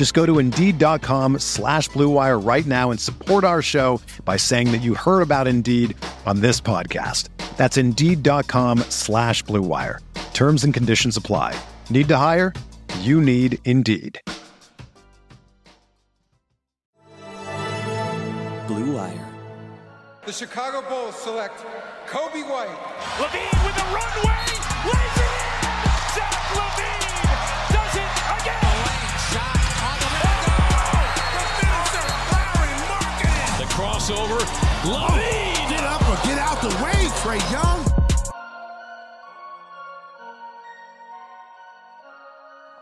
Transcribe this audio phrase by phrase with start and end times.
[0.00, 4.78] Just go to Indeed.com slash BlueWire right now and support our show by saying that
[4.78, 7.28] you heard about Indeed on this podcast.
[7.58, 9.98] That's Indeed.com slash BlueWire.
[10.32, 11.54] Terms and conditions apply.
[11.90, 12.54] Need to hire?
[13.00, 14.18] You need Indeed.
[18.66, 19.28] Blue Wire.
[20.24, 21.62] The Chicago Bulls select
[22.06, 22.70] Coby White.
[23.18, 24.46] LaVine with a runway,
[24.86, 25.19] lays
[34.82, 35.68] LaVine.
[35.68, 37.84] Get up or get out the way, Trae Young.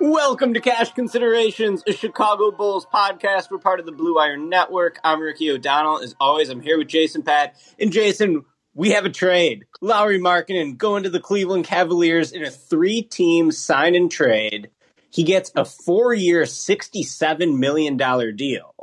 [0.01, 3.51] Welcome to Cash Considerations, a Chicago Bulls podcast.
[3.51, 5.01] We're part of the Blue Wire Network.
[5.03, 5.99] I'm Ricky O'Donnell.
[5.99, 7.57] As always, I'm here with Jason Pat.
[7.81, 9.65] And Jason, we have a trade.
[9.81, 14.71] Lauri Markkanen going to the Cleveland Cavaliers in a three team sign and trade.
[15.11, 17.97] He gets a four year, $67 million
[18.37, 18.78] deal.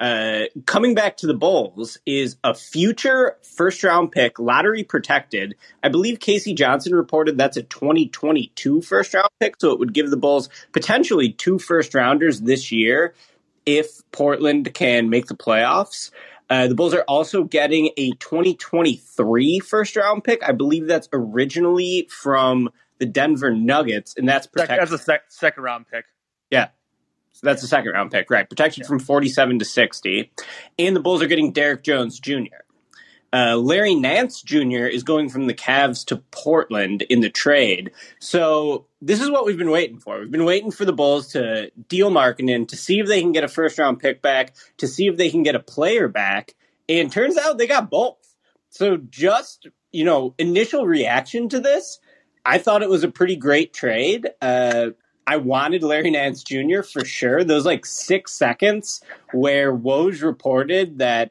[0.00, 5.56] Uh, coming back to the Bulls is a future first round pick, lottery protected.
[5.82, 6.54] I believe K.C.
[6.54, 11.30] Johnson reported that's a 2022 first round pick, so it would give the Bulls potentially
[11.30, 13.14] two first rounders this year
[13.66, 16.10] if Portland can make the playoffs.
[16.48, 20.42] Uh, the Bulls are also getting a 2023 first round pick.
[20.42, 24.78] I believe that's originally from the Denver Nuggets, and that's protected.
[24.80, 26.06] That's a sec- second round pick.
[26.50, 26.68] Yeah.
[27.32, 28.48] So that's the second round pick, right?
[28.48, 30.30] Protection from 47 to 60.
[30.78, 32.60] And the Bulls are getting Derrick Jones Jr.
[33.32, 34.86] Uh, Larry Nance Jr.
[34.86, 37.92] is going from the Cavs to Portland in the trade.
[38.18, 40.18] So this is what we've been waiting for.
[40.18, 43.44] We've been waiting for the Bulls to deal Markkanen to see if they can get
[43.44, 46.54] a first round pick back, to see if they can get a player back.
[46.88, 48.16] And turns out they got both.
[48.70, 52.00] So just, you know, initial reaction to this,
[52.44, 54.28] I thought it was a pretty great trade.
[54.42, 54.90] Uh,
[55.30, 56.82] I wanted Larry Nance Jr.
[56.82, 57.44] for sure.
[57.44, 61.30] Those like six seconds where Woj reported that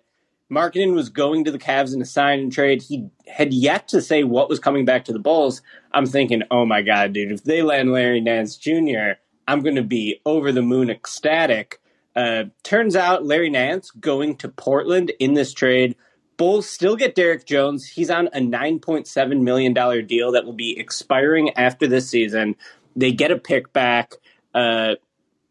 [0.50, 2.82] Markkanen was going to the Cavs in a sign and trade.
[2.82, 5.62] He had yet to say what was coming back to the Bulls.
[5.92, 9.84] I'm thinking, oh my God, dude, if they land Larry Nance Jr., I'm going to
[9.84, 11.82] be over the moon ecstatic.
[12.16, 15.98] Uh, turns out Larry Nance going to Portland in this trade.
[16.40, 17.86] Bulls still get Derrick Jones.
[17.86, 19.74] He's on a $9.7 million
[20.08, 22.56] deal that will be expiring after this season.
[22.96, 24.14] They get a pick back.
[24.54, 24.96] Uh,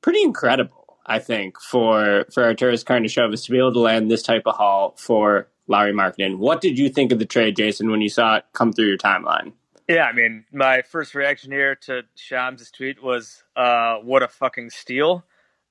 [0.00, 4.43] pretty incredible, I think, for for Arturas Karnisovas to be able to land this type
[4.47, 6.38] of haul for Lauri Markkanen.
[6.38, 8.99] What did you think of the trade, Jason, when you saw it come through your
[8.99, 9.53] timeline?
[9.87, 14.70] Yeah, I mean, my first reaction here to Shams' tweet was, uh, "What a fucking
[14.70, 15.25] steal!"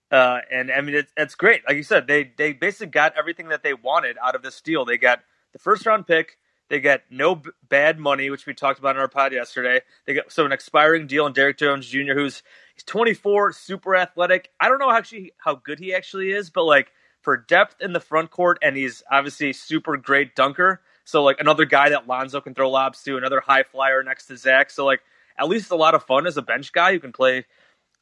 [0.10, 1.62] Uh, and I mean, it, it's great.
[1.68, 4.86] Like you said, they they basically got everything that they wanted out of this deal.
[4.86, 5.20] They got
[5.54, 6.38] the first round pick.
[6.70, 9.82] They get no b- bad money, which we talked about in our pod yesterday.
[10.06, 12.44] They get so an expiring deal on Derrick Jones Jr., who's
[12.76, 14.50] he's 24, super athletic.
[14.60, 16.92] I don't know actually how good he actually is, but like
[17.22, 20.82] for depth in the front court, and he's obviously a super great dunker.
[21.06, 24.38] So like another guy that Lonzo can throw lobs to, another high flyer next to
[24.38, 24.70] Zach.
[24.70, 25.02] So like
[25.40, 27.46] at least a lot of fun as a bench guy who can play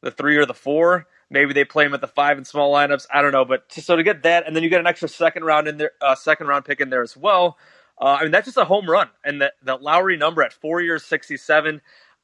[0.01, 1.07] the three or the four.
[1.29, 3.07] Maybe they play him at the five in small lineups.
[3.13, 5.43] I don't know, but so to get that, and then you get an extra second
[5.43, 7.57] round in there, uh, second round pick in there as well.
[7.99, 9.09] Uh, I mean, that's just a home run.
[9.23, 11.81] And that that Lauri number at four years, sixty-seven.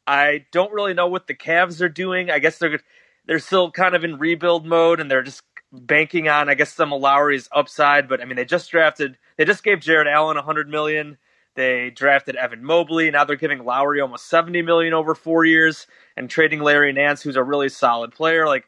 [0.07, 2.29] I don't really know what the Cavs are doing.
[2.29, 2.81] I guess they're
[3.25, 6.91] they're still kind of in rebuild mode, and they're just banking on, I guess, some
[6.91, 8.09] of Lauri's upside.
[8.09, 11.17] But I mean, they just drafted, they just gave Jarrett Allen a hundred million.
[11.55, 13.11] They drafted Evan Mobley.
[13.11, 15.87] Now they're giving Lauri almost seventy million over four years,
[16.17, 18.47] and trading Larry Nance, who's a really solid player.
[18.47, 18.65] Like,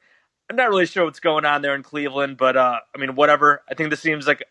[0.49, 3.63] I'm not really sure what's going on there in Cleveland, but uh, I mean, whatever.
[3.69, 4.43] I think this seems like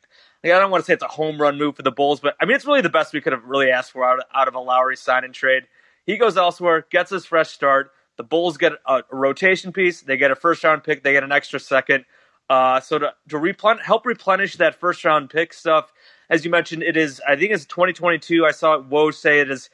[0.44, 2.34] like, I don't want to say it's a home run move for the Bulls, but
[2.40, 4.48] I mean it's really the best we could have really asked for out of, out
[4.48, 5.64] of a Lauri sign and trade.
[6.04, 7.92] He goes elsewhere, gets his fresh start.
[8.16, 10.02] The Bulls get a, a rotation piece.
[10.02, 11.02] They get a first round pick.
[11.02, 12.04] They get an extra second.
[12.50, 15.92] Uh, so to to replen- help replenish that first round pick stuff,
[16.28, 17.20] as you mentioned, it is.
[17.26, 18.44] I think it's 2022.
[18.44, 19.70] I saw Woj say it is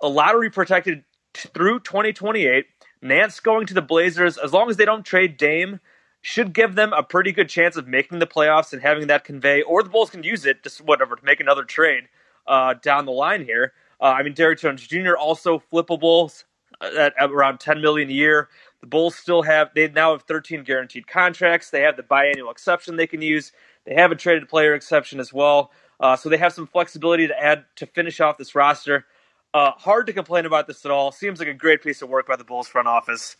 [0.00, 1.04] a lottery protected
[1.34, 2.66] t- through 2028.
[3.02, 5.80] Nance going to the Blazers, as long as they don't trade Dame,
[6.22, 9.62] should give them a pretty good chance of making the playoffs and having that convey,
[9.62, 12.04] or the Bulls can use it, just whatever, to make another trade
[12.46, 13.72] uh, down the line here.
[14.00, 15.16] Uh, I mean, Derrick Jones Jr.
[15.16, 16.32] also flippable
[16.80, 18.48] at, at around 10 million a year.
[18.80, 21.70] The Bulls still have they now have 13 guaranteed contracts.
[21.70, 23.52] They have the biannual exception they can use.
[23.84, 25.70] They have a traded player exception as well.
[25.98, 29.04] Uh, so they have some flexibility to add to finish off this roster.
[29.52, 31.12] Uh, hard to complain about this at all.
[31.12, 33.36] Seems like a great piece of work by the Bulls front office.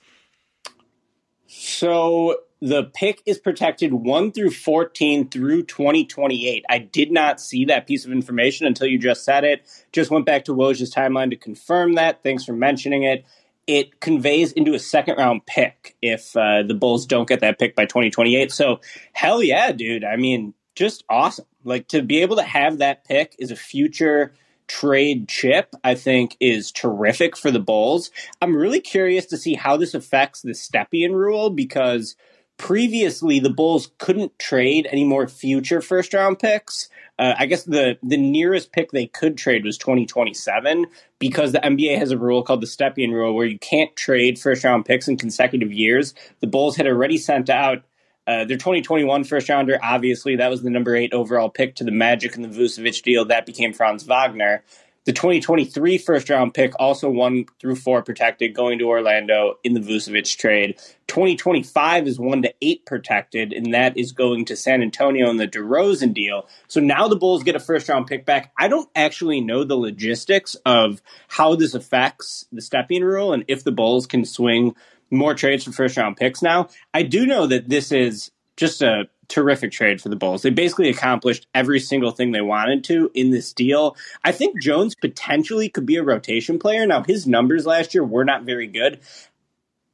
[1.53, 6.65] So the pick is protected 1 through 14 through 2028.
[6.69, 9.67] I did not see that piece of information until you just said it.
[9.93, 12.23] Just went back to Woj's timeline to confirm that.
[12.23, 13.25] Thanks for mentioning it.
[13.67, 17.75] It conveys into a second round pick if uh, the Bulls don't get that pick
[17.75, 18.53] by 2028.
[18.53, 18.81] So,
[19.13, 20.05] hell yeah, dude.
[20.05, 21.47] I mean, just awesome.
[21.65, 24.35] Like to be able to have that pick is a future
[24.71, 28.13] trade chip, I think is terrific for the Bulls.
[28.41, 32.15] I'm really curious to see how this affects the Stepien rule because
[32.57, 36.89] previously the Bulls couldn't trade any more future first round picks.
[37.19, 40.87] Uh, I guess the the nearest pick they could trade was 2027
[41.19, 44.63] because the NBA has a rule called the Stepien rule where you can't trade first
[44.63, 46.15] round picks in consecutive years.
[46.39, 47.83] The Bulls had already sent out
[48.27, 51.91] uh, their 2021 first rounder, obviously, that was the number eight overall pick to the
[51.91, 53.25] Magic and the Vucevic deal.
[53.25, 54.63] That became Franz Wagner.
[55.07, 59.81] The 2023 first round pick, also one through four protected, going to Orlando in the
[59.81, 60.79] Vucevic trade.
[61.07, 65.49] 2025 is one to eight protected, and that is going to San Antonio in the
[65.49, 66.47] DeRozan deal.
[66.69, 68.53] So now the Bulls get a first round pick back.
[68.59, 73.65] I don't actually know the logistics of how this affects the Stepien rule and if
[73.65, 74.77] the Bulls can swing
[75.11, 76.69] more trades for first round picks now.
[76.95, 80.43] I do know that this is just a terrific trade for the Bulls.
[80.43, 83.97] They basically accomplished every single thing they wanted to in this deal.
[84.25, 86.87] I think Jones potentially could be a rotation player.
[86.87, 89.01] Now, his numbers last year were not very good.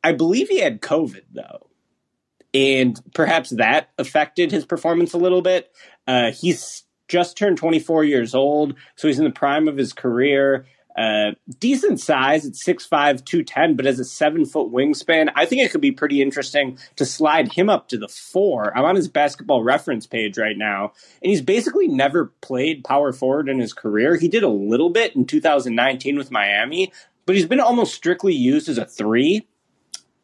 [0.02, 1.68] I believe he had COVID, though.
[2.54, 5.70] And perhaps that affected his performance a little bit.
[6.06, 10.66] Uh, he's just turned 24 years old, so he's in the prime of his career.
[10.96, 15.70] Uh, decent size at 6'5, 210, but as a seven foot wingspan, I think it
[15.70, 18.76] could be pretty interesting to slide him up to the four.
[18.76, 23.50] I'm on his basketball reference page right now, and he's basically never played power forward
[23.50, 24.16] in his career.
[24.16, 26.92] He did a little bit in 2019 with Miami,
[27.26, 29.46] but he's been almost strictly used as a three.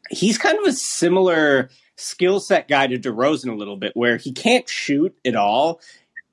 [0.09, 4.33] He's kind of a similar skill set guy to DeRozan a little bit, where he
[4.33, 5.81] can't shoot at all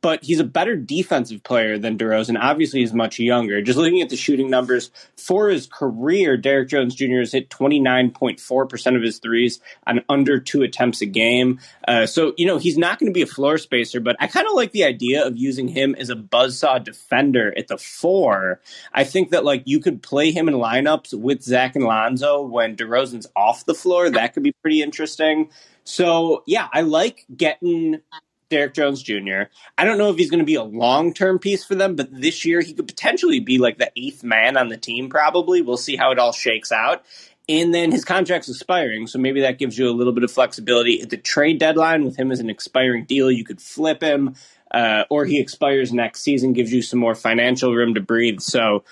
[0.02, 2.40] but he's a better defensive player than DeRozan.
[2.40, 3.62] Obviously, he's much younger.
[3.62, 7.20] Just looking at the shooting numbers for his career, Derrick Jones Jr.
[7.20, 11.60] has hit 29.4% of his threes on under two attempts a game.
[11.88, 14.48] Uh, so, you know, he's not going to be a floor spacer, but I kind
[14.48, 18.62] of like the idea of using him as a buzzsaw defender at the four.
[18.94, 22.78] I think that, like, you could play him in lineups with Zach and Lonzo when
[22.78, 24.10] DeRozan's off the floor.
[24.10, 25.50] That could be pretty interesting.
[25.84, 28.02] So, yeah, I like getting
[28.50, 29.44] Derrick Jones Jr.
[29.78, 32.10] I don't know if he's going to be a long term piece for them, but
[32.12, 35.62] this year he could potentially be like the eighth man on the team, probably.
[35.62, 37.04] We'll see how it all shakes out.
[37.48, 41.02] And then his contract's expiring, so maybe that gives you a little bit of flexibility.
[41.02, 44.36] At the trade deadline, with him as an expiring deal, you could flip him,
[44.72, 48.40] uh, or he expires next season, gives you some more financial room to breathe.
[48.40, 48.84] So,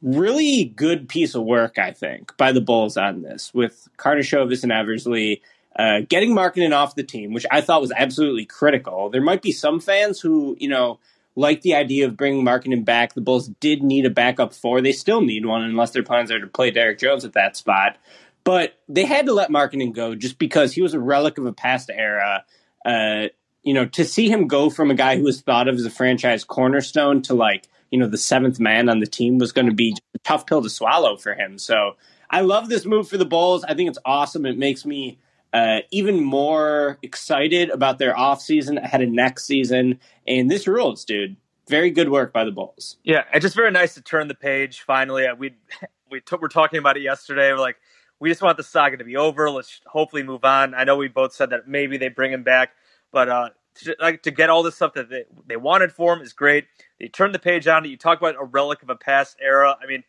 [0.00, 4.72] really good piece of work, I think, by the Bulls on this with Karnisovas and
[4.72, 5.42] Eversley
[5.78, 9.10] uh, getting Markkanen off the team, which I thought was absolutely critical.
[9.10, 10.98] There might be some fans who, you know,
[11.36, 13.14] like the idea of bringing Markkanen back.
[13.14, 14.80] The Bulls did need a backup four.
[14.80, 17.96] They still need one unless their plans are to play Derrick Jones at that spot.
[18.42, 21.52] But they had to let Markkanen go just because he was a relic of a
[21.52, 22.44] past era.
[22.84, 23.28] Uh,
[23.62, 25.90] you know, to see him go from a guy who was thought of as a
[25.90, 29.74] franchise cornerstone to like, you know, the seventh man on the team was going to
[29.74, 31.58] be a tough pill to swallow for him.
[31.58, 31.96] So
[32.28, 33.62] I love this move for the Bulls.
[33.62, 34.44] I think it's awesome.
[34.44, 35.18] It makes me
[35.52, 39.98] uh, even more excited about their offseason ahead of next season.
[40.26, 41.36] And this rules, dude.
[41.68, 42.96] Very good work by the Bulls.
[43.04, 45.26] Yeah, it's just very nice to turn the page finally.
[45.26, 45.54] Uh, we
[46.10, 47.52] we t- were talking about it yesterday.
[47.52, 47.76] We're like,
[48.20, 49.50] we just want the saga to be over.
[49.50, 50.74] Let's hopefully move on.
[50.74, 52.70] I know we both said that maybe they bring him back,
[53.12, 56.22] but uh, to, like to get all this stuff that they, they wanted for him
[56.22, 56.64] is great.
[56.98, 57.88] They turned the page on it.
[57.88, 59.76] You talk about a relic of a past era.
[59.82, 60.04] I mean,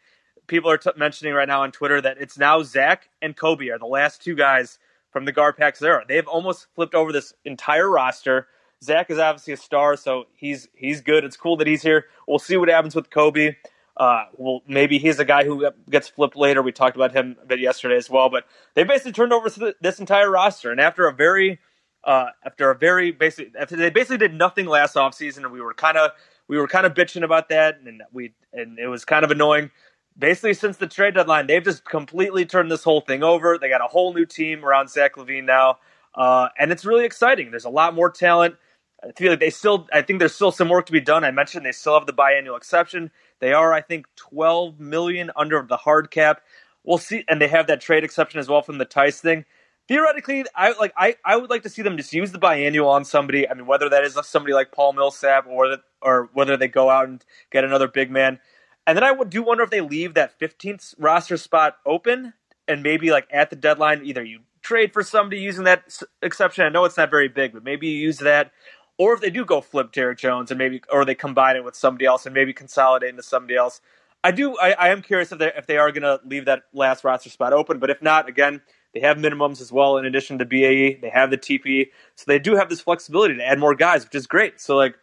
[0.48, 3.80] people are t- mentioning right now on Twitter that it's now Zach and Coby are
[3.80, 4.80] the last two guys
[5.12, 6.04] from the guard Garpax era.
[6.08, 8.48] They've almost flipped over this entire roster.
[8.84, 11.24] Zach is obviously a star, so he's he's good.
[11.24, 12.06] It's cool that he's here.
[12.28, 13.56] We'll see what happens with Coby.
[13.98, 16.62] Uh, well, maybe he's a guy who gets flipped later.
[16.62, 18.30] We talked about him a bit yesterday as well.
[18.30, 19.50] But they basically turned over
[19.82, 21.60] this entire roster, and after a very
[22.06, 25.74] uh, after a very basic, after they basically did nothing last offseason, and we were
[25.74, 26.12] kind of
[26.48, 29.72] we were kind of bitching about that, and we and it was kind of annoying.
[30.20, 33.58] Basically, since the trade deadline, they've just completely turned this whole thing over.
[33.58, 35.78] They got a whole new team around Zach LaVine now,
[36.14, 37.52] uh, and it's really exciting.
[37.52, 38.56] There's a lot more talent.
[39.02, 39.88] I feel like they still.
[39.94, 41.24] I think there's still some work to be done.
[41.24, 43.12] I mentioned they still have the biannual exception.
[43.40, 46.42] They are, I think, 12 million under the hard cap.
[46.84, 49.46] We'll see, and they have that trade exception as well from the Theis thing
[49.90, 53.04] theoretically, I like I, I would like to see them just use the biannual on
[53.04, 53.50] somebody.
[53.50, 57.10] I mean, whether that is somebody like Paul Millsap or or whether they go out
[57.10, 58.40] and get another big man.
[58.90, 62.34] And then I do wonder if they leave that 15th roster spot open
[62.68, 66.66] and maybe like at the deadline, either you trade for somebody using that exception.
[66.66, 68.52] I know it's not very big, but maybe you use that.
[68.98, 71.76] Or if they do go flip Derrick Jones and maybe, or they combine it with
[71.76, 73.80] somebody else and maybe consolidate into somebody else.
[74.24, 74.58] I do.
[74.58, 77.30] I, I am curious if they if they are going to leave that last roster
[77.30, 77.78] spot open.
[77.78, 78.60] But if not, again,
[78.96, 80.98] they have minimums as well in addition to BAE.
[81.00, 81.90] They have the TP.
[82.16, 84.60] So they do have this flexibility to add more guys, which is great.
[84.60, 84.96] So like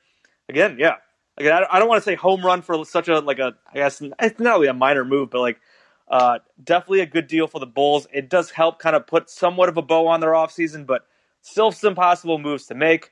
[0.48, 0.96] again, yeah.
[1.38, 4.00] Again, I don't want to say home run for such a like a I guess
[4.20, 5.60] it's not really a minor move, but like
[6.08, 8.06] uh, definitely a good deal for the Bulls.
[8.12, 11.06] It does help kind of put somewhat of a bow on their offseason, but
[11.42, 13.10] still some possible moves to make.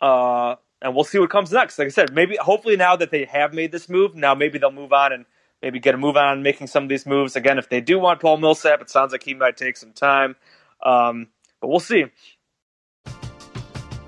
[0.00, 1.78] Uh, and we'll see what comes next.
[1.78, 4.70] Like I said, maybe hopefully now that they have made this move, now maybe they'll
[4.72, 5.26] move on and
[5.62, 7.36] maybe get a move on making some of these moves.
[7.36, 10.36] Again, if they do want Paul Millsap, it sounds like he might take some time.
[10.82, 11.28] Um,
[11.60, 12.06] but we'll see.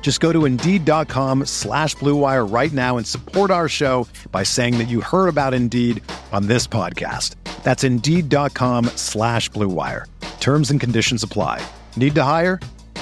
[0.00, 4.88] Just go to Indeed.com slash BlueWire right now and support our show by saying that
[4.88, 6.02] you heard about Indeed
[6.32, 7.34] on this podcast.
[7.62, 10.06] That's Indeed.com slash BlueWire.
[10.40, 11.62] Terms and conditions apply.
[11.96, 12.58] Need to hire?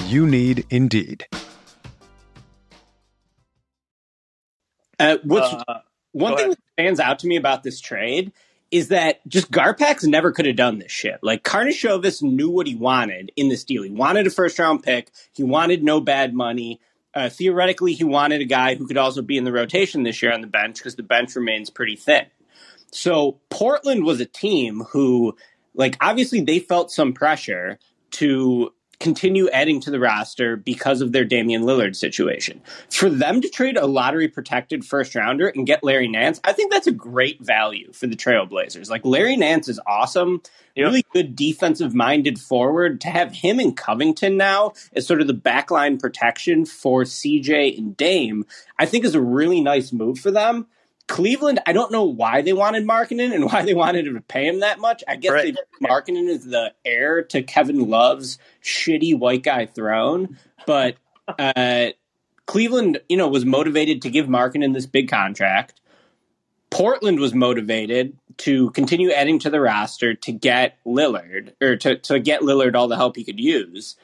[0.07, 1.25] You need Indeed.
[4.99, 5.79] Uh, what's Uh,
[6.11, 6.57] one thing ahead.
[6.57, 8.33] that stands out to me about this trade
[8.71, 11.19] is that just Garpax never could have done this shit.
[11.21, 13.83] Like Karnisovas knew what he wanted in this deal.
[13.83, 15.11] He wanted a first round pick.
[15.33, 16.81] He wanted no bad money.
[17.13, 20.33] Uh, theoretically, he wanted a guy who could also be in the rotation this year
[20.33, 22.25] on the bench because the bench remains pretty thin.
[22.91, 25.35] So Portland was a team who,
[25.73, 27.79] like, obviously they felt some pressure
[28.11, 32.61] to continue adding to the roster because of their Damian Lillard situation.
[32.89, 36.71] For them to trade a lottery protected first rounder and get Larry Nance, I think
[36.71, 38.89] that's a great value for the Trailblazers.
[38.89, 40.41] Like Larry Nance is awesome,
[40.75, 40.85] Yep.
[40.85, 43.01] really good defensive minded forward.
[43.01, 47.95] To have him in Covington now as sort of the backline protection for CJ and
[47.97, 48.45] Dame,
[48.79, 50.67] I think is a really nice move for them.
[51.07, 54.59] Cleveland, I don't know why they wanted Markkanen and why they wanted to pay him
[54.59, 55.03] that much.
[55.07, 55.55] I guess Right.
[55.81, 60.97] they Markkanen is the heir to Kevin Love's shitty white guy throne, but
[61.39, 61.87] uh,
[62.45, 65.79] Cleveland, you know, was motivated to give Markkanen this big contract.
[66.69, 72.19] Portland was motivated to continue adding to the roster to get Lillard or to, to
[72.19, 73.95] get Lillard all the help he could use.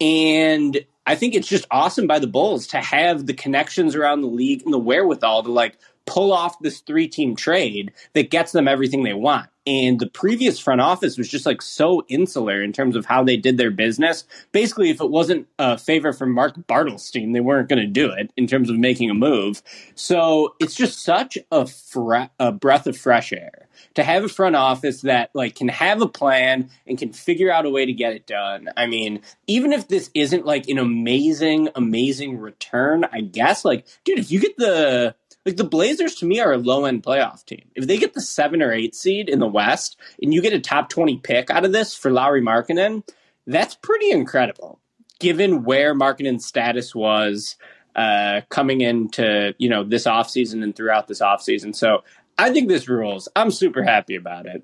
[0.00, 4.28] And I think it's just awesome by the Bulls to have the connections around the
[4.28, 5.78] league and the wherewithal to like
[6.08, 9.48] pull off this three team trade that gets them everything they want.
[9.66, 13.36] And the previous front office was just like so insular in terms of how they
[13.36, 14.24] did their business.
[14.50, 18.32] Basically, if it wasn't a favor from Mark Bartelstein, they weren't going to do it
[18.38, 19.62] in terms of making a move.
[19.94, 24.56] So it's just such a, fre- a breath of fresh air to have a front
[24.56, 28.14] office that like can have a plan and can figure out a way to get
[28.14, 28.70] it done.
[28.74, 34.18] I mean, even if this isn't like an amazing, amazing return, I guess like, dude,
[34.18, 35.14] if you get the
[35.48, 37.70] like the Blazers to me are a low end playoff team.
[37.74, 40.60] If they get the seven or eight seed in the West and you get a
[40.60, 43.02] top twenty pick out of this for Lauri Markkanen,
[43.46, 44.78] that's pretty incredible.
[45.18, 47.56] Given where Markkanen's status was
[47.96, 51.74] uh, coming into you know this offseason and throughout this offseason.
[51.74, 52.04] So
[52.36, 53.26] I think this rules.
[53.34, 54.62] I'm super happy about it.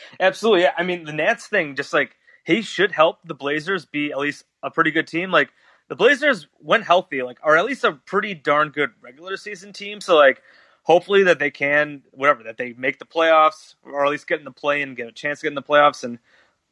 [0.20, 0.62] Absolutely.
[0.62, 0.72] Yeah.
[0.76, 4.44] I mean, the Nance thing, just like he should help the Blazers be at least
[4.62, 5.30] a pretty good team.
[5.30, 5.50] Like
[5.88, 10.00] the Blazers, when healthy, like are at least a pretty darn good regular season team.
[10.00, 10.42] So like,
[10.82, 14.44] hopefully that they can, whatever, that they make the playoffs or at least get in
[14.44, 16.04] the play and get a chance to get in the playoffs.
[16.04, 16.18] And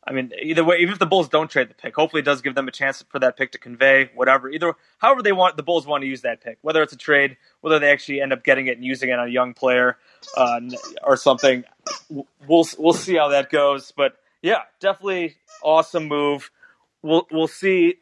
[0.07, 2.40] I mean, either way, even if the Bulls don't trade the pick, hopefully it does
[2.40, 5.62] give them a chance for that pick to convey whatever, either however they want the
[5.62, 8.43] Bulls want to use that pick, whether it's a trade, whether they actually end up
[8.43, 9.99] getting it and using it on a young player
[10.37, 10.61] uh,
[11.05, 11.64] or something.
[12.09, 16.50] We'll we'll see how that goes, but yeah, definitely awesome move.
[17.02, 17.97] We'll we'll see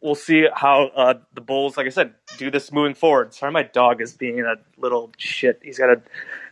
[0.00, 3.34] we'll see how uh, the Bulls, like I said, do this moving forward.
[3.34, 5.60] Sorry, my dog is being a little shit.
[5.62, 6.02] He's got a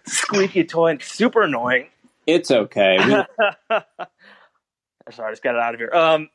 [0.07, 1.89] squeaky toy and super annoying.
[2.27, 2.99] It's okay.
[2.99, 3.77] We-
[5.11, 5.91] Sorry, I just got it out of here.
[5.93, 6.29] Um,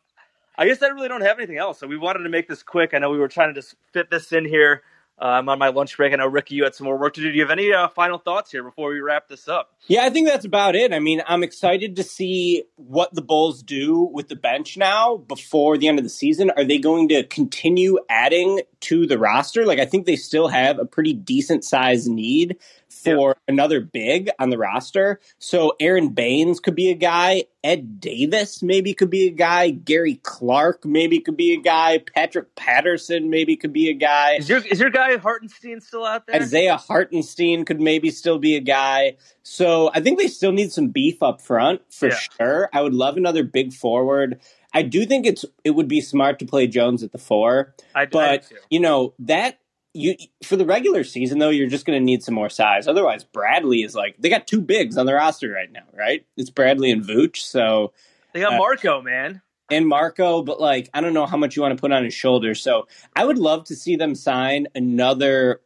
[0.57, 1.79] I guess I really don't have anything else.
[1.79, 2.93] So we wanted to make this quick.
[2.93, 4.83] I know we were trying to just fit this in here.
[5.23, 6.11] Uh, I'm on my lunch break.
[6.11, 7.31] I know Ricky, you had some more work to do.
[7.31, 9.73] Do you have any uh, final thoughts here before we wrap this up?
[9.87, 10.91] Yeah, I think that's about it.
[10.91, 15.77] I mean, I'm excited to see what the Bulls do with the bench now before
[15.77, 16.51] the end of the season.
[16.57, 19.65] Are they going to continue adding to the roster?
[19.65, 22.57] Like, I think they still have a pretty decent size need
[22.93, 23.53] for yeah.
[23.53, 25.19] another big on the roster.
[25.39, 27.45] So Aron Baynes could be a guy.
[27.63, 29.69] Ed Davis maybe could be a guy.
[29.69, 31.99] Gary Clark maybe could be a guy.
[31.99, 34.35] Patrick Patterson maybe could be a guy.
[34.35, 36.41] Is your is your guy Hartenstein still out there?
[36.41, 39.17] Isaiah Hartenstein could maybe still be a guy.
[39.43, 42.19] So I think they still need some beef up front for yeah.
[42.37, 42.69] sure.
[42.73, 44.39] I would love another big forward.
[44.73, 47.75] I do think it's it would be smart to play Jones at the four.
[47.93, 49.59] I, but I you know that
[49.93, 52.87] you for the regular season though you're just going to need some more size.
[52.87, 56.25] Otherwise bradley is like they got two bigs on the roster right now right?
[56.37, 57.93] It's bradley and vooch so
[58.33, 59.41] they got uh, marco man.
[59.69, 62.13] and marco but like i don't know how much you want to put on his
[62.13, 65.61] shoulders so i would love to see them sign another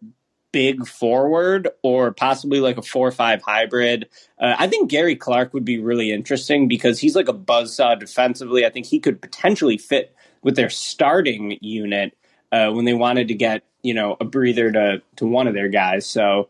[0.52, 4.10] big forward or possibly like a four or five hybrid.
[4.40, 8.66] Uh, i think gary clark would be really interesting because he's like a buzzsaw defensively.
[8.66, 12.18] I think he could potentially fit with their starting unit
[12.52, 15.70] uh, when they wanted to get you know a breather to to one of their
[15.70, 16.06] guys.
[16.06, 16.50] So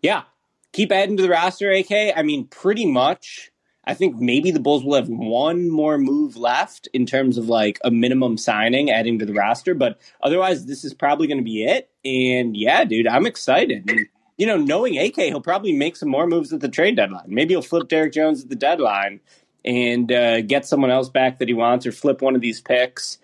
[0.00, 0.22] yeah,
[0.72, 1.90] keep adding to the roster, AK.
[2.16, 3.50] I mean, pretty much.
[3.84, 7.78] I think maybe the Bulls will have one more move left in terms of like
[7.82, 11.64] a minimum signing adding to the roster, but otherwise this is probably going to be
[11.64, 11.88] it.
[12.04, 13.90] And yeah, dude, I'm excited.
[13.90, 17.28] And, you know, knowing AK, he'll probably make some more moves at the trade deadline.
[17.28, 19.20] Maybe he'll flip Derrick Jones at the deadline
[19.64, 23.16] and uh, get someone else back that he wants, or flip one of these picks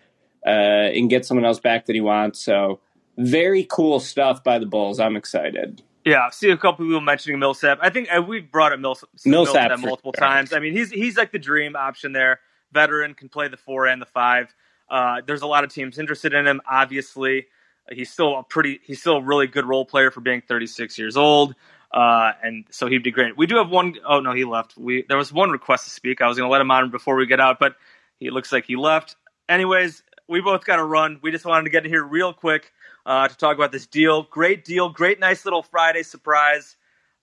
[0.46, 2.42] uh, and get someone else back that he wants.
[2.42, 2.80] So
[3.16, 5.00] very cool stuff by the Bulls.
[5.00, 5.82] I'm excited.
[6.04, 7.78] Yeah, I've seen a couple people mentioning Millsap.
[7.80, 10.26] I think uh, we've brought up Millsap, Millsap, Millsap multiple sure.
[10.26, 10.52] times.
[10.52, 12.40] I mean, he's he's like the dream option there.
[12.72, 14.54] Veteran can play the four and the five.
[14.90, 16.60] Uh, there's a lot of teams interested in him.
[16.70, 17.46] Obviously,
[17.90, 21.16] he's still a pretty he's still a really good role player for being 36 years
[21.16, 21.54] old.
[21.90, 23.36] Uh, and so he'd be great.
[23.36, 24.76] We do have one oh no, he left.
[24.76, 26.20] We there was one request to speak.
[26.20, 27.76] I was going to let him on before we get out, but
[28.18, 29.16] he looks like he left.
[29.48, 31.20] Anyways, we both got to run.
[31.22, 32.72] We just wanted to get here real quick
[33.06, 34.22] uh, to talk about this deal.
[34.24, 34.88] Great deal.
[34.88, 36.76] Great, nice little Friday surprise.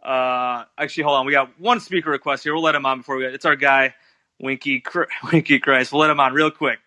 [0.03, 1.25] Uh, actually, hold on.
[1.25, 2.53] We got one speaker request here.
[2.53, 3.25] We'll let him on before we.
[3.25, 3.93] It's our guy,
[4.39, 4.83] Winky
[5.31, 5.91] Winky Christ.
[5.91, 6.79] We'll let him on real quick.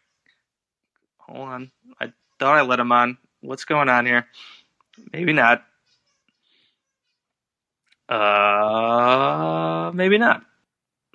[1.19, 1.71] Hold on.
[2.01, 3.19] I thought I let him on.
[3.41, 4.27] What's going on here?
[5.13, 5.65] Maybe not.
[8.09, 10.43] Uh, maybe not.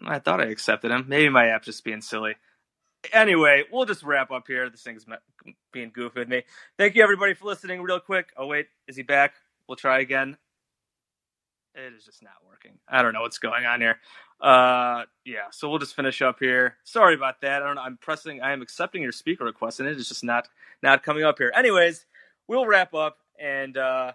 [0.06, 1.06] I thought I accepted him.
[1.08, 2.36] Maybe my app's just being silly
[3.14, 4.70] anyway, we'll just wrap up here.
[4.70, 5.06] This thing's
[5.74, 6.44] being goofy with me.
[6.78, 7.82] Thank you, everybody, for listening.
[7.82, 8.30] Real quick.
[8.38, 9.34] Oh wait, is he back?
[9.68, 10.38] We'll try again.
[11.76, 12.74] It is just not working.
[12.88, 13.98] I don't know what's going on here.
[14.42, 15.48] Uh, yeah.
[15.52, 16.78] So we'll just finish up here.
[16.84, 17.62] Sorry about that.
[17.62, 17.82] I don't know.
[17.82, 18.42] I'm pressing.
[18.42, 20.50] I am accepting your speaker request, and it is just not
[20.84, 21.52] not coming up here.
[21.56, 22.06] Anyways,
[22.48, 23.78] we'll wrap up and.
[23.78, 24.12] uh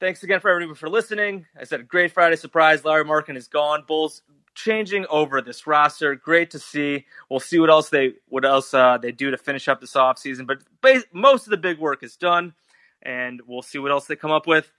[0.00, 1.46] Thanks again for everybody for listening.
[1.58, 2.84] I said great Friday surprise.
[2.84, 3.84] Lauri Markkanen is gone.
[3.86, 4.22] Bulls
[4.54, 6.14] changing over this roster.
[6.14, 7.06] Great to see.
[7.28, 10.46] We'll see what else they what else uh, they do to finish up this offseason.
[10.46, 12.54] But most of the big work is done,
[13.02, 14.70] and we'll see what else they come up with.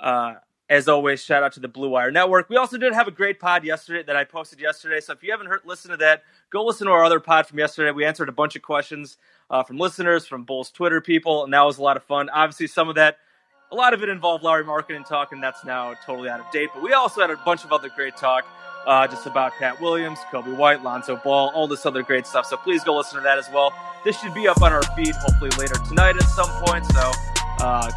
[0.00, 0.34] Uh,
[0.70, 2.50] as always, shout out to the Blue Wire Network.
[2.50, 5.00] We also did have a great pod yesterday that I posted yesterday.
[5.00, 7.58] So if you haven't heard, listen to that, go listen to our other pod from
[7.58, 7.90] yesterday.
[7.90, 9.16] We answered a bunch of questions
[9.48, 12.28] uh, from listeners, from Bulls Twitter people, and that was a lot of fun.
[12.28, 13.16] Obviously, some of that,
[13.72, 16.68] a lot of it involved Lauri Markkanen talk, and that's now totally out of date.
[16.74, 18.44] But we also had a bunch of other great talk
[18.88, 22.46] uh, just about Pat Williams, Coby White, Lonzo Ball, all this other great stuff.
[22.46, 23.72] So please go listen to that as well.
[24.02, 26.86] This should be up on our feed hopefully later tonight at some point.
[26.86, 27.12] So
[27.60, 27.90] uh,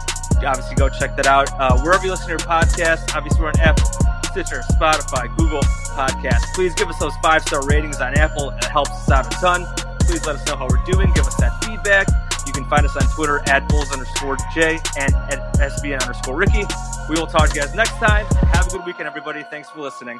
[0.45, 1.49] obviously go check that out.
[1.58, 3.86] Uh, wherever you listen to your podcast, obviously we're on Apple,
[4.25, 5.62] Stitcher, Spotify, Google
[5.95, 6.54] Podcasts.
[6.54, 8.49] Please give us those five star ratings on Apple.
[8.49, 9.65] It helps us out a ton.
[10.01, 11.10] Please let us know how we're doing.
[11.13, 12.08] Give us that feedback.
[12.45, 16.65] You can find us on Twitter at Bulls underscore J and at SBN underscore Ricky.
[17.08, 18.25] We will talk to you guys next time.
[18.51, 19.43] Have a good weekend, everybody.
[19.43, 20.19] Thanks for listening.